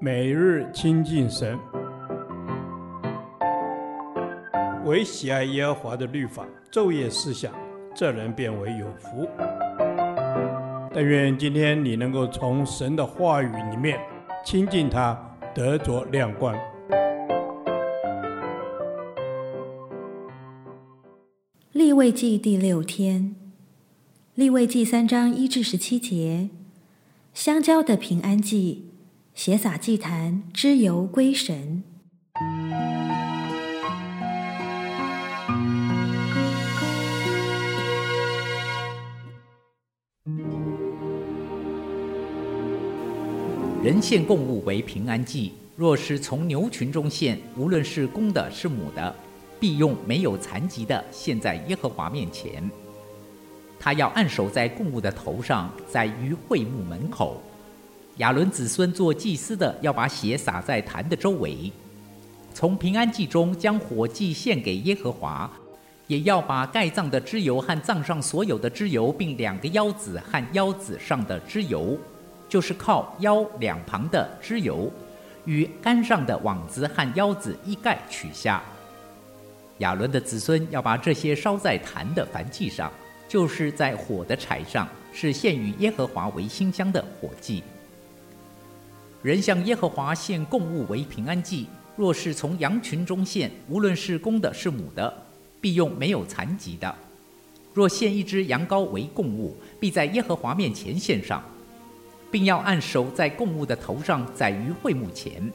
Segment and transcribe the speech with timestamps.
[0.00, 1.58] 每日亲近神，
[4.84, 7.52] 唯喜爱耶和华的律法，昼夜思想，
[7.94, 9.28] 这人便为有福。
[10.92, 13.98] 但愿今天你能够从神的话语里面
[14.44, 15.18] 亲近他，
[15.54, 16.54] 得着亮光。
[21.72, 23.34] 立位记第六天，
[24.34, 26.50] 立位记三章一至十七节，
[27.32, 28.93] 香蕉的平安记。
[29.34, 31.82] 血洒祭坛，脂油归神。
[43.82, 49.14] 人献供物为平安祭，若是从牛群中献，无论是公的，是母的，
[49.58, 52.70] 必用没有残疾的献在耶和华面前。
[53.80, 57.42] 他要按手在供物的头上，在于会幕门口。
[58.18, 61.72] 亚伦子孙做祭司的，要把血洒在坛的周围，
[62.52, 65.50] 从平安祭中将火祭献给耶和华，
[66.06, 71.98] 也要把盖葬的脂油和葬上所有的脂油，并两个腰子和腰子上的脂油，
[72.48, 74.88] 就是靠腰两旁的脂油，
[75.44, 78.62] 与肝上的网子和腰子一概取下。
[79.78, 82.92] 亚伦的子孙要把这些烧在坛的燔祭上，
[83.26, 87.60] 就是在火的柴上，是献与耶和华为馨香的火祭。
[89.24, 95.10] 人向耶和华献供物为平安祭，若是从羊群中献，无论是公的，是母的，
[95.62, 96.94] 必用没有残疾的。
[97.72, 101.42] 若献一只羊羔为供物，必在耶和华面前献上，
[102.30, 105.50] 并要按手在供物的头上，在于会幕前。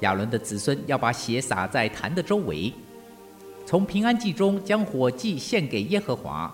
[0.00, 2.72] 亚伦的子孙要把血洒在坛的周围，
[3.64, 6.52] 从平安祭中将火祭献给耶和华，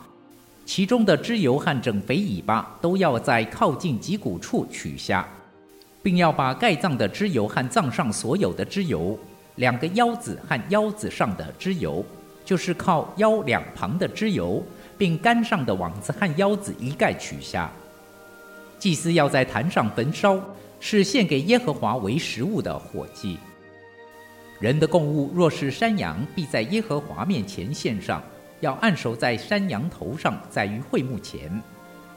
[0.66, 5.26] 其中的脂油和整肥尾巴都要在靠近脊骨处取下。
[6.02, 9.18] 并要把盖脏的脂油和脏上所有的脂油，
[9.56, 12.04] 两个腰子和腰子上的脂油，
[12.44, 14.62] 就是靠腰两旁的脂油，
[14.98, 17.70] 并肝上的网子和腰子一概取下。
[18.78, 20.40] 祭司要在坛上焚烧，
[20.80, 23.38] 是献给耶和华为食物的火祭。
[24.58, 28.20] 人的供物若是山羊，必在耶和华面前献上，
[28.58, 31.62] 要按手在山羊头上，在于会幕前。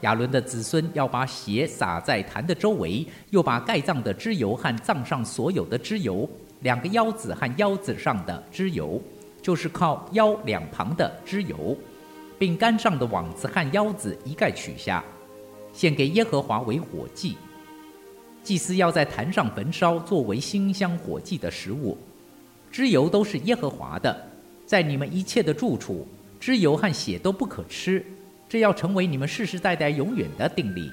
[0.02, 6.28] 亚伦的子孙要把血洒在坛的周围，又把盖脏的脂油和脏上所有的脂油，
[6.60, 9.00] 两个腰子和腰子上的脂油，
[9.40, 11.76] 就是靠腰两旁的脂油，
[12.38, 15.02] 并肝上的网子和腰子一概取下，
[15.72, 17.36] 献给耶和华为火祭。
[18.42, 21.98] 祭司要在坛上焚烧，作为馨香火祭的食物。
[22.70, 24.24] 脂油都是耶和华的，
[24.66, 26.06] 在你们一切的住处，
[26.38, 28.04] 脂油和血都不可吃。
[28.48, 30.92] 这要成为你们世世代代永远的定力。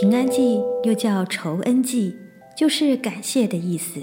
[0.00, 2.14] 平安祭又叫酬恩祭，
[2.54, 4.02] 就是感谢的意思。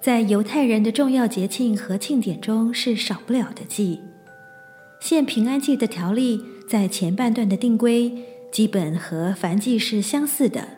[0.00, 4.00] 在犹太人的重要节庆和庆典中是少不了的祭。
[4.98, 8.12] 献平安祭的条例在前半段的定规，
[8.50, 10.77] 基本和燔祭是相似的。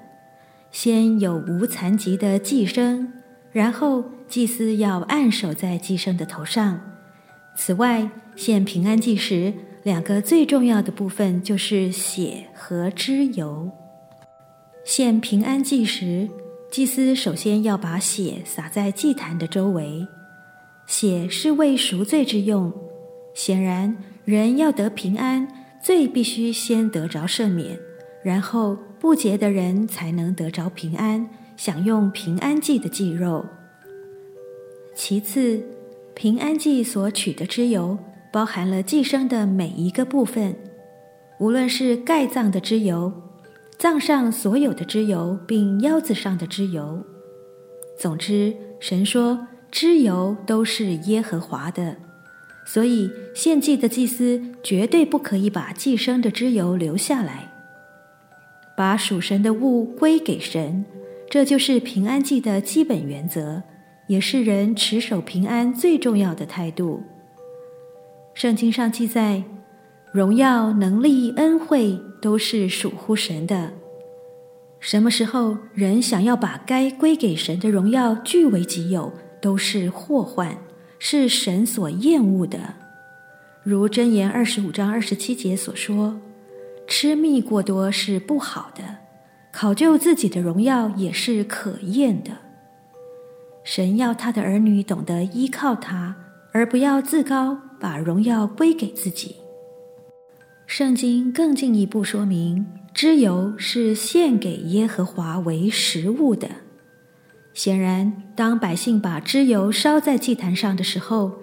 [0.70, 3.12] 先有无残疾的祭生，
[3.52, 6.80] 然后祭司要按手在祭生的头上。
[7.56, 13.70] 此外，献平安祭时，两个最重要的部分就是血和脂油。
[14.84, 16.28] 献平安祭时，
[16.70, 20.06] 祭司首先要把血洒在祭坛的周围，
[20.86, 22.72] 血是为赎罪之用。
[23.34, 25.46] 显然，人要得平安，
[25.82, 27.78] 罪必须先得着赦免，
[28.22, 28.78] 然后。
[29.00, 31.26] 不洁的人才能得着平安，
[31.56, 33.46] 享用平安祭的祭肉。
[34.94, 35.64] 其次，
[36.14, 37.96] 平安祭所取的脂油
[38.30, 40.54] 包含了祭牲的每一个部分，
[41.38, 43.10] 无论是盖脏的脂油、
[43.78, 47.02] 脏上所有的脂油，并腰子上的脂油。
[47.98, 51.96] 总之，神说脂油都是耶和华的，
[52.66, 57.49] 所以献祭的祭司绝对不可以把祭牲的脂油留下来。
[58.80, 60.86] 把属神的物归给神，
[61.28, 63.62] 这就是平安祭的基本原则，
[64.06, 67.02] 也是人持守平安最重要的态度。
[68.32, 69.44] 圣经上记载，
[70.14, 73.70] 荣耀、能力、恩惠都是属乎神的。
[74.78, 79.12] 什么时候人想要把该归给神的荣耀据为己有，
[79.42, 80.56] 都是祸患，
[80.98, 82.58] 是神所厌恶的。
[83.62, 86.18] 如箴言二十五章二十七节所说。
[86.90, 88.82] 吃蜜过多是不好的，
[89.52, 92.32] 考究自己的荣耀也是可厌的。
[93.62, 96.16] 神要他的儿女懂得依靠他，
[96.52, 99.36] 而不要自高，把荣耀归给自己。
[100.66, 106.48] 圣经更进一步说明，脂油是献给耶和华为食物的。
[107.54, 111.34] 显然，当百姓把脂油烧在祭坛上的时候，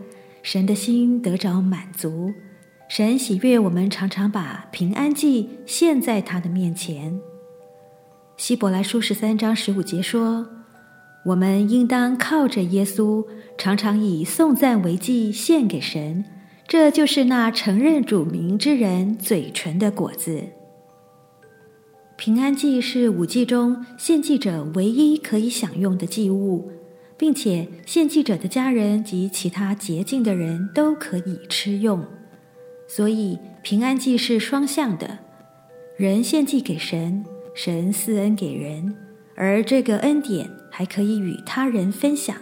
[0.44, 2.34] 神的心得着满足。
[2.88, 7.19] 神喜悦我们常常把平安祭献在他的面前。
[8.38, 10.48] 希伯来书十三章十五节说
[11.25, 13.25] ：“我们应当靠着耶稣，
[13.57, 16.24] 常常以颂赞为祭献给神，
[16.66, 20.42] 这就是那承认主名之人嘴唇的果子。”
[22.16, 26.72] 平安祭是五祭中献祭者唯一可以享用的祭物，
[27.18, 32.04] 并且献祭者的家人及其他洁净的人都可以吃用。
[32.88, 35.19] 所以，平安祭是双向的，
[35.98, 38.95] 人献祭给神，神赐恩给人，
[39.36, 42.36] 而这个恩典还可以与他人分享。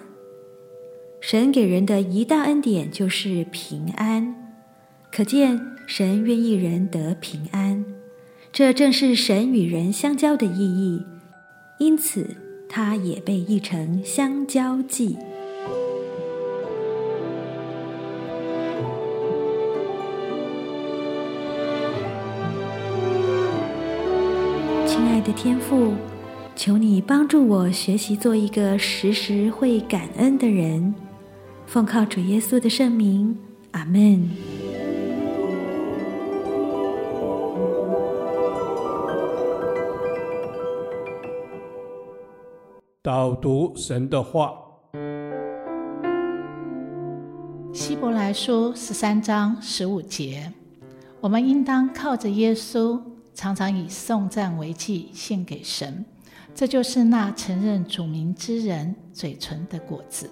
[1.19, 4.35] 神给人的一大恩典就是平安，
[5.11, 7.83] 可见神愿意人得平安，
[8.53, 11.03] 这正是神与人相交的意义，
[11.79, 12.35] 因此
[12.69, 15.17] 它也被译成相交祭。
[25.25, 25.95] 的天赋，
[26.55, 30.93] 求你帮助我学习做一个时时会感恩的人。
[31.65, 33.35] 奉靠主耶稣的圣名，
[33.71, 34.29] 阿门。
[43.01, 44.53] 导读神的话，
[47.73, 50.53] 希伯来书十三章十五节，
[51.19, 53.01] 我们应当靠着耶稣。
[53.35, 56.05] 常常以颂赞为祭献给神，
[56.55, 60.31] 这就是那承认主名之人嘴唇的果子。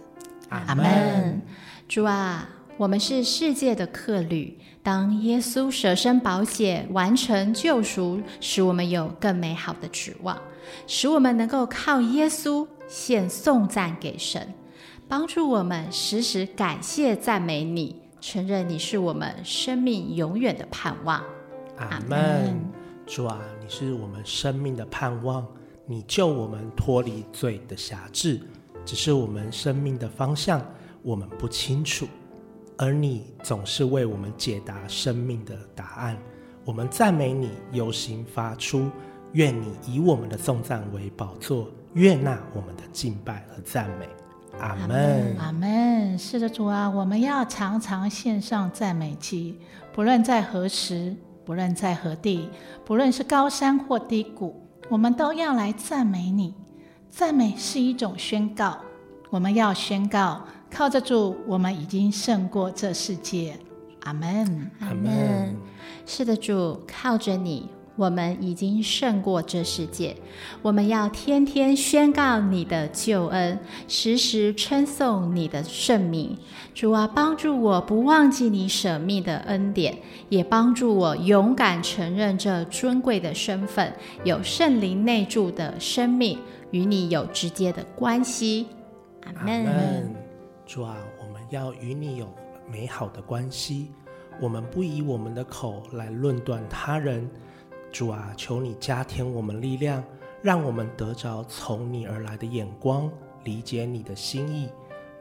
[0.50, 1.42] 阿门。
[1.88, 2.48] 主啊，
[2.78, 10.40] 我们是世界的客旅，当耶稣舍身宝血完成救赎，使我们有更美好的指望，
[10.88, 14.54] 使我们能够靠耶稣献颂赞给神，
[15.10, 21.22] 帮助我们时时感谢赞美你，承认你是我们生命永远的盼望。
[21.78, 22.83] 阿门。
[23.06, 25.46] 主啊，你是我们生命的盼望，
[25.86, 28.40] 你救我们脱离罪的辖制，
[28.86, 30.66] 只是我们生命的方向
[31.02, 32.08] 我们不清楚，
[32.78, 36.18] 而你总是为我们解答生命的答案。
[36.64, 38.90] 我们赞美你，由心发出，
[39.34, 44.08] 愿你以我们的颂赞为宝座，悦纳我们的敬拜和赞美。
[44.60, 46.18] 阿门，阿门。
[46.18, 49.60] 是的，主啊，我们要常常献上赞美祭，
[49.92, 51.14] 不论在何时。
[51.46, 52.50] 不论在何地，
[52.86, 54.56] 不论是高山或低谷，
[54.90, 56.56] 我们都要来赞美你。
[57.10, 58.78] 赞美是一种宣告，
[59.30, 60.42] 我们要宣告，
[60.72, 63.58] 靠着主，我们已经胜过这世界。
[64.02, 65.56] 阿门，阿门。
[66.06, 67.70] 是的，主，靠着你。
[67.96, 70.16] 我们已经胜过这世界，
[70.64, 76.36] 我们要天天宣告你的救恩，时时称颂你的圣名。
[76.74, 79.96] 主啊，帮助我不忘记你舍命的恩典，
[80.30, 83.94] 也帮助我勇敢承认这尊贵的身份，
[84.24, 86.40] 有圣灵内住的生命，
[86.72, 88.66] 与你有直接的关系。
[89.24, 90.12] 阿门。
[90.66, 92.28] 主啊，我们要与你有
[92.68, 93.92] 美好的关系，
[94.42, 97.30] 我们不以我们的口来论断他人。
[97.94, 100.04] 主啊，求你加添我们力量，
[100.42, 103.08] 让我们得着从你而来的眼光，
[103.44, 104.68] 理解你的心意，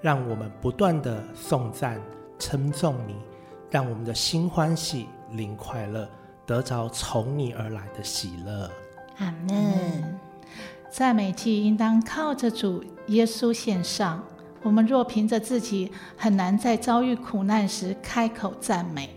[0.01, 2.01] 让我们不断的颂赞、
[2.39, 3.15] 称颂你，
[3.71, 6.09] 让我们的心欢喜、灵快乐，
[6.47, 8.71] 得着从你而来的喜乐。
[9.19, 10.19] 阿门。
[10.91, 14.25] 赞美祭应当靠着主耶稣献上。
[14.63, 19.11] 我们若凭着自己，很难在遭遇苦难时开口赞美。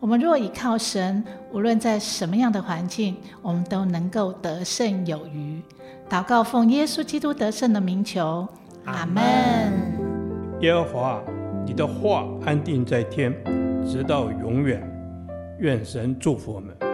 [0.00, 5.60] 我们若倚靠神，无论在什么样的环境，我们都能够得胜有余。
[6.08, 8.46] 祷告奉耶稣基督得胜的名求，
[8.84, 9.22] 阿门。
[10.60, 11.20] 耶和华，
[11.66, 13.34] 你的话安定在天，
[13.84, 14.80] 直到永远。
[15.58, 16.87] 愿神祝福我们。